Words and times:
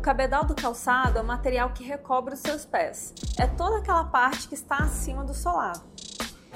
O 0.00 0.02
cabedal 0.02 0.46
do 0.46 0.54
calçado 0.54 1.18
é 1.18 1.20
o 1.20 1.26
material 1.26 1.74
que 1.74 1.84
recobre 1.84 2.32
os 2.32 2.40
seus 2.40 2.64
pés. 2.64 3.12
É 3.38 3.46
toda 3.46 3.76
aquela 3.76 4.02
parte 4.02 4.48
que 4.48 4.54
está 4.54 4.78
acima 4.78 5.22
do 5.22 5.34
solado. 5.34 5.82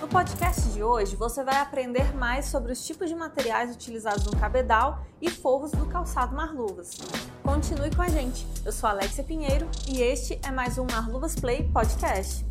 No 0.01 0.09
podcast 0.09 0.63
de 0.71 0.83
hoje, 0.83 1.15
você 1.15 1.45
vai 1.45 1.59
aprender 1.59 2.17
mais 2.17 2.47
sobre 2.47 2.73
os 2.73 2.87
tipos 2.87 3.07
de 3.07 3.15
materiais 3.15 3.71
utilizados 3.71 4.25
no 4.25 4.35
cabedal 4.35 5.05
e 5.21 5.31
forros 5.31 5.73
do 5.73 5.85
calçado 5.85 6.35
Marluvas. 6.35 6.97
Continue 7.43 7.95
com 7.95 8.01
a 8.01 8.09
gente. 8.09 8.47
Eu 8.65 8.73
sou 8.73 8.89
Alexia 8.89 9.23
Pinheiro 9.23 9.69
e 9.87 10.01
este 10.01 10.41
é 10.43 10.51
mais 10.51 10.79
um 10.79 10.87
Marluvas 10.91 11.37
Play 11.37 11.71
Podcast. 11.71 12.47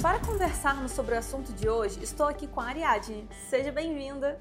Para 0.00 0.20
conversarmos 0.20 0.92
sobre 0.92 1.14
o 1.14 1.18
assunto 1.18 1.52
de 1.52 1.68
hoje, 1.68 2.02
estou 2.02 2.26
aqui 2.28 2.46
com 2.46 2.62
a 2.62 2.68
Ariadne. 2.68 3.28
Seja 3.50 3.70
bem-vinda! 3.70 4.40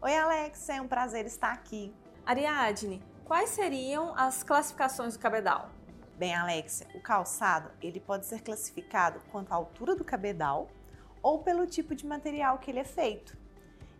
Oi, 0.00 0.16
Alex, 0.16 0.68
é 0.70 0.80
um 0.80 0.88
prazer 0.88 1.24
estar 1.24 1.52
aqui. 1.52 1.94
Ariadne, 2.26 3.02
quais 3.24 3.50
seriam 3.50 4.14
as 4.16 4.42
classificações 4.42 5.14
do 5.14 5.20
cabedal? 5.20 5.70
Bem, 6.18 6.34
Alex, 6.34 6.84
o 6.94 7.00
calçado 7.00 7.70
ele 7.80 7.98
pode 7.98 8.26
ser 8.26 8.42
classificado 8.42 9.20
quanto 9.30 9.52
à 9.52 9.56
altura 9.56 9.96
do 9.96 10.04
cabedal 10.04 10.68
ou 11.22 11.42
pelo 11.42 11.66
tipo 11.66 11.94
de 11.94 12.06
material 12.06 12.58
que 12.58 12.70
ele 12.70 12.80
é 12.80 12.84
feito. 12.84 13.36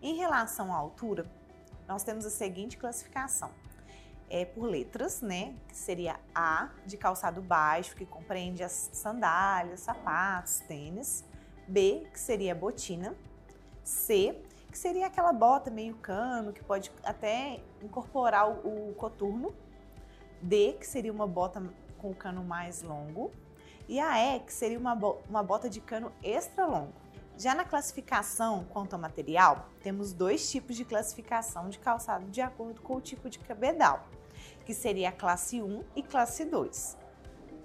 Em 0.00 0.16
relação 0.16 0.72
à 0.72 0.76
altura, 0.76 1.26
nós 1.88 2.02
temos 2.02 2.26
a 2.26 2.30
seguinte 2.30 2.76
classificação: 2.76 3.50
é 4.28 4.44
por 4.44 4.64
letras, 4.64 5.20
né? 5.20 5.54
Que 5.68 5.76
seria 5.76 6.18
A 6.34 6.70
de 6.84 6.96
calçado 6.96 7.40
baixo, 7.40 7.94
que 7.96 8.04
compreende 8.04 8.62
as 8.62 8.90
sandálias, 8.92 9.80
sapatos, 9.80 10.60
tênis. 10.60 11.24
B, 11.66 12.06
que 12.12 12.18
seria 12.18 12.54
botina. 12.54 13.14
C, 13.84 14.42
que 14.72 14.78
seria 14.78 15.06
aquela 15.06 15.32
bota 15.32 15.70
meio 15.70 15.94
cano, 15.96 16.52
que 16.52 16.64
pode 16.64 16.90
até 17.04 17.60
incorporar 17.80 18.48
o, 18.48 18.90
o 18.90 18.94
coturno. 18.94 19.54
D, 20.40 20.72
que 20.72 20.86
seria 20.86 21.12
uma 21.12 21.26
bota 21.26 21.62
com 21.98 22.12
cano 22.12 22.42
mais 22.42 22.82
longo. 22.82 23.30
E 23.88 24.00
a 24.00 24.18
E, 24.18 24.40
que 24.40 24.52
seria 24.52 24.78
uma, 24.78 24.94
uma 25.28 25.42
bota 25.42 25.68
de 25.68 25.80
cano 25.80 26.10
extra 26.22 26.66
longo. 26.66 26.92
Já 27.38 27.54
na 27.54 27.64
classificação 27.64 28.64
quanto 28.70 28.94
ao 28.94 28.98
material, 28.98 29.68
temos 29.82 30.12
dois 30.12 30.50
tipos 30.50 30.74
de 30.74 30.84
classificação 30.84 31.68
de 31.68 31.78
calçado 31.78 32.26
de 32.26 32.40
acordo 32.40 32.80
com 32.80 32.96
o 32.96 33.00
tipo 33.00 33.30
de 33.30 33.38
cabedal 33.38 34.08
que 34.64 34.74
seria 34.74 35.10
a 35.10 35.12
classe 35.12 35.62
1 35.62 35.84
e 35.96 36.02
classe 36.02 36.44
2. 36.44 36.96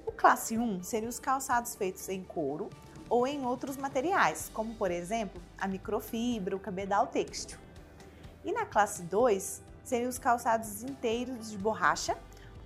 O 0.05 0.11
classe 0.11 0.58
1 0.58 0.83
seria 0.83 1.09
os 1.09 1.19
calçados 1.19 1.75
feitos 1.75 2.08
em 2.09 2.23
couro 2.23 2.69
ou 3.09 3.25
em 3.25 3.45
outros 3.45 3.77
materiais, 3.77 4.50
como 4.53 4.75
por 4.75 4.91
exemplo 4.91 5.41
a 5.58 5.67
microfibra, 5.67 6.55
o 6.55 6.59
cabedal 6.59 7.08
têxtil. 7.08 7.58
E 8.44 8.52
na 8.52 8.66
classe 8.66 9.03
2 9.03 9.61
seriam 9.83 10.09
os 10.09 10.17
calçados 10.17 10.83
inteiros 10.83 11.52
de 11.52 11.58
borracha 11.58 12.17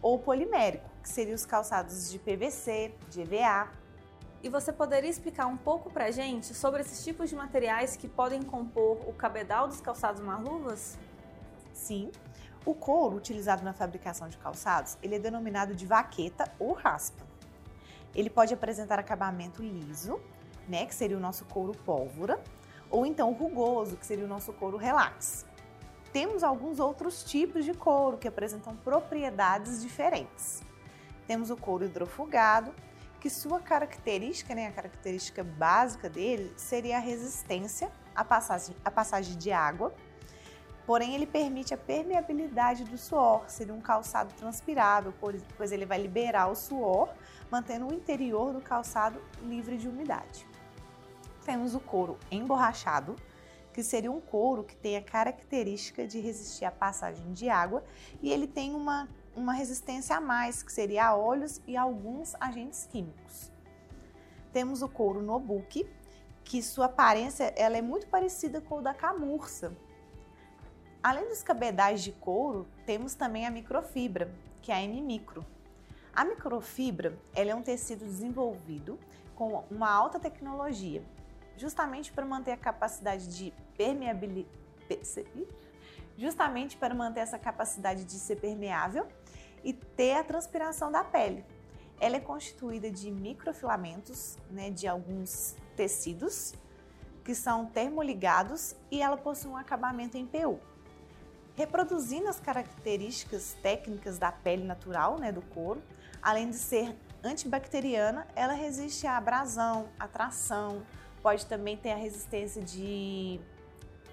ou 0.02 0.18
polimérico, 0.18 0.90
que 1.02 1.10
seriam 1.10 1.36
os 1.36 1.46
calçados 1.46 2.10
de 2.10 2.18
PVC, 2.18 2.94
de 3.10 3.22
EVA. 3.22 3.70
E 4.44 4.50
você 4.50 4.74
poderia 4.74 5.10
explicar 5.10 5.46
um 5.46 5.58
pouco 5.58 5.92
pra 5.92 6.10
gente 6.10 6.54
sobre 6.56 6.82
esses 6.82 7.04
tipos 7.04 7.30
de 7.30 7.36
materiais 7.36 7.96
que 7.96 8.08
podem 8.08 8.42
compor 8.42 8.98
o 9.08 9.14
cabedal 9.14 9.68
dos 9.68 9.80
calçados 9.80 10.22
marluvas? 10.22 10.98
Sim, 11.74 12.12
o 12.66 12.74
couro 12.74 13.18
utilizado 13.18 13.64
na 13.64 13.74
fabricação 13.74 14.30
de 14.30 14.38
calçados, 14.38 14.98
ele 15.02 15.16
é 15.16 15.20
denominado 15.20 15.76
de 15.76 15.86
vaqueta 15.86 16.52
ou 16.60 16.74
raspa. 16.74 17.31
Ele 18.14 18.30
pode 18.30 18.54
apresentar 18.54 19.00
acabamento 19.00 19.62
liso, 19.62 20.20
né, 20.68 20.86
que 20.86 20.94
seria 20.94 21.18
o 21.18 21.20
nosso 21.20 21.46
couro 21.46 21.74
pólvora, 21.86 22.42
ou 22.90 23.06
então 23.06 23.32
rugoso, 23.32 23.96
que 23.96 24.06
seria 24.06 24.26
o 24.26 24.28
nosso 24.28 24.52
couro 24.54 24.78
relax. 24.78 25.46
Temos 26.12 26.44
alguns 26.44 26.80
outros 26.80 27.24
tipos 27.24 27.64
de 27.64 27.74
couro 27.74 28.18
que 28.18 28.28
apresentam 28.28 28.76
propriedades 28.76 29.82
diferentes. 29.82 30.62
Temos 31.26 31.50
o 31.50 31.56
couro 31.56 31.86
hidrofugado, 31.86 32.74
que 33.20 33.30
sua 33.30 33.60
característica, 33.60 34.54
né, 34.54 34.68
a 34.68 34.72
característica 34.72 35.44
básica 35.44 36.10
dele 36.10 36.52
seria 36.58 36.98
a 36.98 37.00
resistência 37.00 37.92
à 38.16 38.26
passagem, 38.26 38.76
à 38.84 38.92
passagem 38.92 39.38
de 39.38 39.52
água 39.52 39.94
Porém, 40.92 41.16
ele 41.16 41.26
permite 41.26 41.74
a 41.74 41.78
permeabilidade 41.78 42.84
do 42.84 42.98
suor, 42.98 43.46
seria 43.48 43.74
um 43.74 43.80
calçado 43.80 44.34
transpirável, 44.34 45.14
pois 45.56 45.72
ele 45.72 45.86
vai 45.86 45.98
liberar 45.98 46.52
o 46.52 46.54
suor, 46.54 47.08
mantendo 47.50 47.88
o 47.88 47.94
interior 47.94 48.52
do 48.52 48.60
calçado 48.60 49.22
livre 49.42 49.78
de 49.78 49.88
umidade. 49.88 50.46
Temos 51.46 51.74
o 51.76 51.80
couro 51.80 52.18
emborrachado, 52.30 53.16
que 53.72 53.82
seria 53.82 54.12
um 54.12 54.20
couro 54.20 54.66
que 54.66 54.76
tem 54.76 54.98
a 54.98 55.02
característica 55.02 56.06
de 56.06 56.20
resistir 56.20 56.66
à 56.66 56.72
passagem 56.72 57.32
de 57.32 57.48
água 57.48 57.86
e 58.22 58.30
ele 58.30 58.46
tem 58.46 58.76
uma, 58.76 59.08
uma 59.34 59.54
resistência 59.54 60.18
a 60.18 60.20
mais, 60.20 60.62
que 60.62 60.74
seria 60.74 61.06
a 61.06 61.16
óleos 61.16 61.62
e 61.66 61.78
alguns 61.78 62.36
agentes 62.38 62.86
químicos. 62.86 63.50
Temos 64.52 64.82
o 64.82 64.90
couro 64.90 65.22
nobuque, 65.22 65.90
que 66.44 66.62
sua 66.62 66.88
aparência 66.88 67.54
ela 67.56 67.78
é 67.78 67.82
muito 67.82 68.08
parecida 68.08 68.60
com 68.60 68.80
o 68.80 68.82
da 68.82 68.94
camurça, 68.94 69.72
Além 71.04 71.28
dos 71.28 71.42
cabedais 71.42 72.04
de 72.04 72.12
couro, 72.12 72.68
temos 72.86 73.16
também 73.16 73.48
a 73.48 73.50
microfibra, 73.50 74.32
que 74.62 74.72
é 74.72 74.76
a 74.76 74.84
M-micro. 74.84 75.44
A 76.14 76.24
microfibra 76.24 77.18
é 77.34 77.56
um 77.56 77.64
tecido 77.64 78.06
desenvolvido 78.06 79.00
com 79.34 79.64
uma 79.72 79.90
alta 79.90 80.20
tecnologia, 80.20 81.04
justamente 81.58 82.12
para 82.12 82.24
manter 82.24 82.52
a 82.52 82.58
capacidade 82.58 83.36
de 83.36 83.52
permeabilidade, 83.76 84.48
justamente 86.20 86.78
para 86.78 86.94
manter 86.94 87.22
essa 87.22 87.40
capacidade 87.40 88.04
de 88.04 88.20
ser 88.20 88.36
permeável 88.36 89.08
e 89.64 89.74
ter 89.74 90.14
a 90.14 90.24
transpiração 90.24 90.92
da 90.92 91.04
pele. 91.04 91.44
Ela 92.00 92.18
é 92.18 92.20
constituída 92.20 92.92
de 92.92 93.10
microfilamentos, 93.10 94.38
né, 94.52 94.70
de 94.70 94.88
alguns 94.88 95.56
tecidos 95.76 96.54
que 97.24 97.34
são 97.34 97.66
termoligados 97.66 98.76
e 98.92 99.02
ela 99.02 99.18
possui 99.18 99.50
um 99.50 99.58
acabamento 99.58 100.16
em 100.16 100.28
PU 100.28 100.60
reproduzindo 101.62 102.28
as 102.28 102.40
características 102.40 103.56
técnicas 103.62 104.18
da 104.18 104.32
pele 104.32 104.64
natural 104.64 105.20
né, 105.20 105.32
do 105.32 105.44
couro. 105.44 105.80
Além 106.20 106.50
de 106.50 106.56
ser 106.56 106.98
antibacteriana, 107.24 108.28
ela 108.36 108.54
resiste 108.54 109.06
à 109.06 109.16
abrasão, 109.16 109.88
à 110.00 110.08
tração, 110.08 110.82
pode 111.22 111.46
também 111.46 111.78
ter 111.78 111.92
a 111.92 111.96
resistência 111.96 112.64
de, 112.64 113.40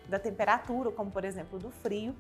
da 0.07 0.19
temperatura, 0.19 0.91
como 0.91 1.11
por 1.11 1.25
exemplo 1.25 1.59
do 1.59 1.71
frio. 1.71 2.15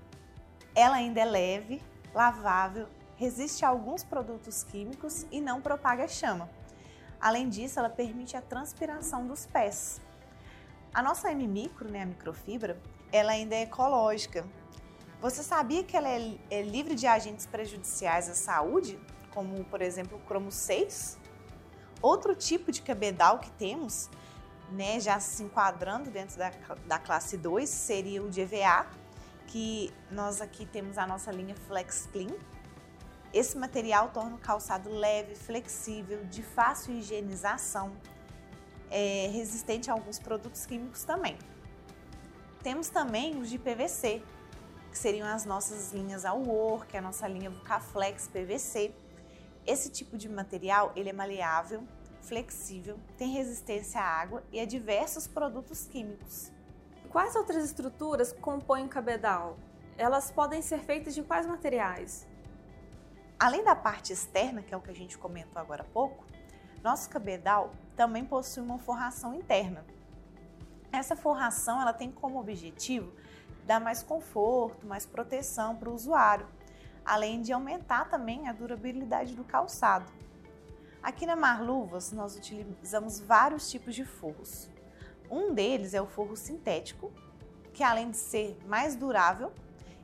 Ela 0.75 0.97
ainda 0.97 1.21
é 1.21 1.27
leve, 1.27 1.83
lavável, 2.15 2.89
resiste 3.17 3.67
a 3.67 3.69
alguns 3.69 4.03
produtos 4.03 4.65
químicos 4.65 5.27
e 5.31 5.43
não 5.43 5.61
propaga 5.61 6.09
chama. 6.09 6.49
Além 7.21 7.51
disso, 7.51 7.79
ela 7.79 7.91
permite 7.91 8.35
a 8.35 8.41
transpiração 8.41 9.27
dos 9.27 9.45
pés. 9.45 10.01
A 10.95 11.03
nossa 11.03 11.31
M-micro, 11.31 11.91
né, 11.91 12.05
a 12.05 12.07
microfibra, 12.07 12.81
ela 13.13 13.33
ainda 13.33 13.55
é 13.55 13.63
ecológica, 13.63 14.47
você 15.21 15.43
sabia 15.43 15.83
que 15.83 15.97
ela 15.97 16.09
é, 16.09 16.37
é 16.51 16.63
livre 16.63 16.95
de 16.95 17.07
agentes 17.07 17.47
prejudiciais 17.47 18.29
à 18.29 18.35
saúde, 18.35 18.99
como 19.33 19.65
por 19.65 19.83
exemplo 19.83 20.19
o 20.19 20.21
cromo 20.21 20.53
6? 20.53 21.19
Outro 22.01 22.35
tipo 22.37 22.71
de 22.71 22.81
cabedal 22.81 23.41
que 23.41 23.51
temos, 23.53 24.09
né, 24.71 25.01
já 25.01 25.19
se 25.19 25.43
enquadrando 25.43 26.11
dentro 26.11 26.39
da, 26.39 26.53
da 26.87 26.99
classe 26.99 27.37
2, 27.37 27.69
seria 27.69 28.23
o 28.23 28.31
de 28.31 28.43
EVA, 28.43 28.87
que 29.49 29.93
nós 30.11 30.41
aqui 30.41 30.65
temos 30.65 30.97
a 30.97 31.07
nossa 31.07 31.33
linha 31.33 31.57
Flex 31.67 32.09
Clean. 32.13 32.37
Esse 33.33 33.59
material 33.59 34.11
torna 34.11 34.37
o 34.37 34.39
calçado 34.39 34.89
leve, 34.89 35.35
flexível, 35.35 36.25
de 36.27 36.43
fácil 36.43 36.95
higienização, 36.95 37.93
é, 38.91 39.29
resistente 39.33 39.91
a 39.91 39.95
alguns 39.95 40.19
produtos 40.19 40.65
químicos 40.65 41.03
também. 41.03 41.37
Temos 42.63 42.89
também 42.89 43.39
os 43.41 43.51
de 43.51 43.59
PVC, 43.59 44.23
que 44.91 44.99
seriam 44.99 45.27
as 45.29 45.45
nossas 45.45 45.93
linhas 45.93 46.25
Awor, 46.25 46.87
que 46.87 46.97
é 46.97 47.01
a 47.01 47.03
nossa 47.03 47.27
linha 47.29 47.51
Vucaflex 47.51 48.29
PVC. 48.29 48.95
Esse 49.67 49.91
tipo 49.91 50.17
de 50.17 50.29
material 50.29 50.93
ele 50.97 51.11
é 51.11 51.13
maleável, 51.13 51.87
flexível, 52.23 52.99
tem 53.17 53.33
resistência 53.33 54.01
à 54.01 54.05
água 54.05 54.43
e 54.53 54.61
a 54.61 54.65
diversos 54.65 55.27
produtos 55.27 55.87
químicos. 55.87 56.51
Quais 57.09 57.35
outras 57.37 57.65
estruturas 57.65 58.33
compõem 58.33 58.85
o 58.85 58.89
cabedal? 58.89 59.59
Elas 59.97 60.31
podem 60.31 60.63
ser 60.63 60.81
feitas 60.81 61.15
de 61.15 61.23
quais 61.23 61.47
materiais? 61.47 62.27
Além 63.39 63.65
da 63.65 63.75
parte 63.75 64.13
externa, 64.13 64.63
que 64.63 64.75
é 64.75 64.77
o 64.77 64.81
que 64.81 64.91
a 64.91 64.95
gente 64.95 65.17
comentou 65.17 65.61
agora 65.61 65.83
há 65.83 65.93
pouco, 65.93 66.25
nosso 66.83 67.09
cabedal 67.09 67.73
também 67.97 68.25
possui 68.25 68.63
uma 68.63 68.79
forração 68.79 69.35
interna. 69.35 69.85
Essa 70.93 71.17
forração 71.17 71.81
ela 71.81 71.93
tem 71.93 72.11
como 72.11 72.41
objetivo 72.41 73.13
dar 73.69 73.79
mais 73.79 74.03
conforto, 74.03 74.87
mais 74.87 75.05
proteção 75.05 75.77
para 75.77 75.91
o 75.91 75.95
usuário, 75.95 76.47
além 77.05 77.43
de 77.43 77.53
aumentar 77.53 78.09
também 78.09 78.49
a 78.49 78.53
durabilidade 78.53 79.37
do 79.37 79.45
calçado. 79.45 80.11
Aqui 81.03 81.27
na 81.27 81.37
Marluvas, 81.37 82.11
nós 82.11 82.35
utilizamos 82.35 83.21
vários 83.21 83.71
tipos 83.71 83.95
de 83.95 84.07
forros. 84.07 84.71
Um 85.31 85.53
deles 85.53 85.93
é 85.93 86.01
o 86.01 86.07
forro 86.07 86.35
sintético, 86.35 87.13
que 87.75 87.83
além 87.83 88.11
de 88.11 88.17
ser 88.17 88.57
mais 88.67 88.97
durável, 88.97 89.53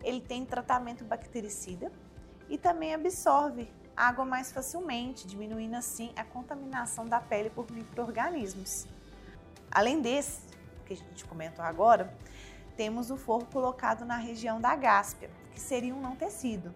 ele 0.02 0.20
tem 0.20 0.44
tratamento 0.44 1.02
bactericida 1.02 1.90
e 2.50 2.58
também 2.58 2.92
absorve 2.92 3.72
água 3.96 4.26
mais 4.26 4.52
facilmente, 4.52 5.26
diminuindo 5.26 5.74
assim 5.74 6.12
a 6.16 6.22
contaminação 6.22 7.06
da 7.06 7.18
pele 7.18 7.48
por 7.48 7.70
micro-organismos. 7.70 8.86
Além 9.70 10.02
desse, 10.02 10.42
que 10.84 10.92
a 10.92 10.96
gente 10.96 11.24
comentou 11.24 11.64
agora, 11.64 12.14
temos 12.76 13.10
o 13.10 13.16
forro 13.16 13.46
colocado 13.46 14.04
na 14.04 14.16
região 14.16 14.60
da 14.60 14.74
gáspia, 14.74 15.30
que 15.52 15.60
seria 15.60 15.94
um 15.94 16.00
não 16.00 16.16
tecido. 16.16 16.74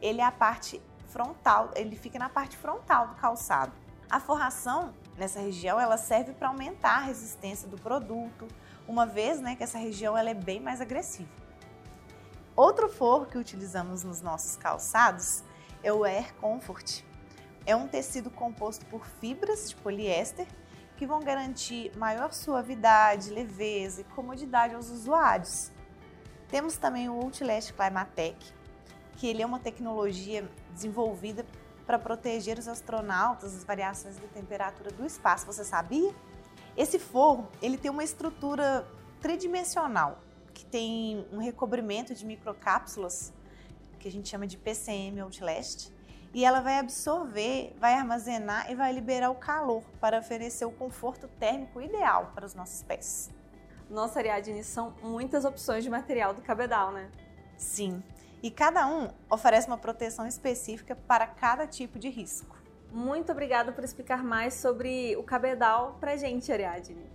Ele 0.00 0.20
é 0.20 0.24
a 0.24 0.32
parte 0.32 0.80
frontal, 1.08 1.70
ele 1.74 1.96
fica 1.96 2.18
na 2.18 2.28
parte 2.28 2.56
frontal 2.56 3.08
do 3.08 3.14
calçado. 3.14 3.72
A 4.08 4.18
forração 4.18 4.92
nessa 5.16 5.40
região 5.40 5.78
ela 5.78 5.96
serve 5.96 6.32
para 6.32 6.48
aumentar 6.48 6.96
a 6.96 7.00
resistência 7.00 7.68
do 7.68 7.76
produto, 7.76 8.48
uma 8.88 9.06
vez 9.06 9.40
né, 9.40 9.54
que 9.54 9.62
essa 9.62 9.78
região 9.78 10.16
ela 10.16 10.30
é 10.30 10.34
bem 10.34 10.60
mais 10.60 10.80
agressiva. 10.80 11.28
Outro 12.56 12.88
forro 12.88 13.26
que 13.26 13.38
utilizamos 13.38 14.02
nos 14.02 14.20
nossos 14.20 14.56
calçados 14.56 15.44
é 15.82 15.92
o 15.92 16.04
Air 16.04 16.34
Comfort. 16.34 17.02
É 17.64 17.76
um 17.76 17.86
tecido 17.86 18.30
composto 18.30 18.84
por 18.86 19.06
fibras 19.06 19.70
de 19.70 19.76
poliéster 19.76 20.46
que 21.00 21.06
vão 21.06 21.20
garantir 21.20 21.90
maior 21.96 22.30
suavidade, 22.30 23.30
leveza 23.30 24.02
e 24.02 24.04
comodidade 24.04 24.74
aos 24.74 24.90
usuários. 24.90 25.72
Temos 26.50 26.76
também 26.76 27.08
o 27.08 27.14
Outlast 27.14 27.72
Climatec, 27.72 28.36
que 29.16 29.26
ele 29.26 29.40
é 29.40 29.46
uma 29.46 29.58
tecnologia 29.58 30.46
desenvolvida 30.74 31.46
para 31.86 31.98
proteger 31.98 32.58
os 32.58 32.68
astronautas 32.68 33.54
das 33.54 33.64
variações 33.64 34.16
de 34.16 34.26
temperatura 34.26 34.90
do 34.90 35.06
espaço. 35.06 35.46
Você 35.46 35.64
sabia? 35.64 36.14
Esse 36.76 36.98
forro 36.98 37.48
ele 37.62 37.78
tem 37.78 37.90
uma 37.90 38.04
estrutura 38.04 38.86
tridimensional 39.22 40.18
que 40.52 40.66
tem 40.66 41.26
um 41.32 41.38
recobrimento 41.38 42.14
de 42.14 42.26
microcápsulas 42.26 43.32
que 43.98 44.06
a 44.06 44.12
gente 44.12 44.28
chama 44.28 44.46
de 44.46 44.58
PCM 44.58 45.18
Outlast 45.22 45.90
e 46.32 46.44
ela 46.44 46.60
vai 46.60 46.78
absorver, 46.78 47.74
vai 47.78 47.94
armazenar 47.94 48.70
e 48.70 48.74
vai 48.74 48.92
liberar 48.92 49.30
o 49.30 49.34
calor 49.34 49.82
para 50.00 50.18
oferecer 50.18 50.64
o 50.64 50.70
conforto 50.70 51.26
térmico 51.26 51.80
ideal 51.80 52.32
para 52.34 52.46
os 52.46 52.54
nossos 52.54 52.82
pés. 52.82 53.30
Nossa, 53.88 54.20
Ariadne, 54.20 54.62
são 54.62 54.94
muitas 55.02 55.44
opções 55.44 55.82
de 55.82 55.90
material 55.90 56.32
do 56.32 56.40
cabedal, 56.40 56.92
né? 56.92 57.10
Sim, 57.56 58.02
e 58.42 58.50
cada 58.50 58.86
um 58.86 59.10
oferece 59.28 59.66
uma 59.66 59.76
proteção 59.76 60.26
específica 60.26 60.94
para 60.94 61.26
cada 61.26 61.66
tipo 61.66 61.98
de 61.98 62.08
risco. 62.08 62.56
Muito 62.90 63.30
obrigada 63.32 63.70
por 63.70 63.84
explicar 63.84 64.24
mais 64.24 64.54
sobre 64.54 65.16
o 65.16 65.22
cabedal 65.22 65.96
para 66.00 66.16
gente, 66.16 66.50
Ariadne. 66.50 67.10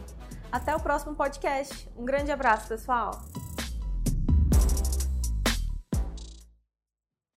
Até 0.51 0.75
o 0.75 0.79
próximo 0.81 1.15
podcast. 1.15 1.89
Um 1.95 2.03
grande 2.03 2.33
abraço, 2.33 2.67
pessoal! 2.67 3.11